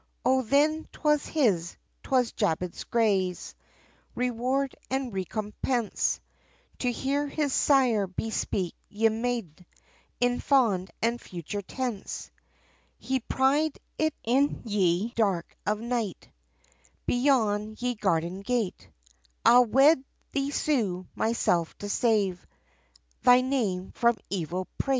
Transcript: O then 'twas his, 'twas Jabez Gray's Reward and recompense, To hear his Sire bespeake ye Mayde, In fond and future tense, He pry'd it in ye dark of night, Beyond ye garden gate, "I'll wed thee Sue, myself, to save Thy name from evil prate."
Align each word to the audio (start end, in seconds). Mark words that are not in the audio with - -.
O 0.25 0.41
then 0.41 0.87
'twas 0.91 1.27
his, 1.27 1.77
'twas 2.01 2.31
Jabez 2.31 2.85
Gray's 2.85 3.53
Reward 4.15 4.75
and 4.89 5.13
recompense, 5.13 6.19
To 6.79 6.91
hear 6.91 7.27
his 7.27 7.53
Sire 7.53 8.07
bespeake 8.07 8.73
ye 8.89 9.09
Mayde, 9.09 9.63
In 10.19 10.39
fond 10.39 10.89
and 11.03 11.21
future 11.21 11.61
tense, 11.61 12.31
He 12.97 13.19
pry'd 13.19 13.77
it 13.99 14.15
in 14.23 14.63
ye 14.65 15.11
dark 15.15 15.55
of 15.67 15.79
night, 15.79 16.29
Beyond 17.05 17.79
ye 17.79 17.93
garden 17.93 18.39
gate, 18.41 18.89
"I'll 19.45 19.65
wed 19.65 20.03
thee 20.31 20.49
Sue, 20.49 21.05
myself, 21.13 21.77
to 21.77 21.87
save 21.87 22.47
Thy 23.21 23.41
name 23.41 23.91
from 23.91 24.17
evil 24.31 24.67
prate." 24.79 24.89